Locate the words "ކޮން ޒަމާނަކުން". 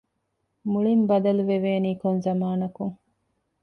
2.01-2.95